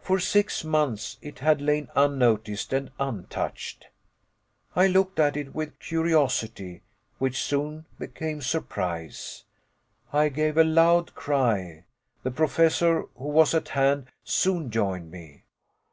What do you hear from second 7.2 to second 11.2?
soon became surprise. I gave a loud